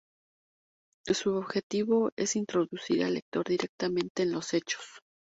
[1.05, 4.81] Su objetivo es introducir al lector directamente en los hechos.